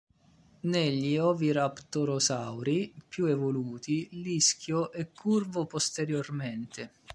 Negli 0.61 1.15
oviraptorosauri 1.15 2.91
più 3.07 3.25
evoluti, 3.25 4.09
l'ischio 4.13 4.91
è 4.91 5.11
curvo 5.11 5.67
posteriormente. 5.67 6.91